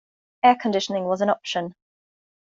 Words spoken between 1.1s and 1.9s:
an option.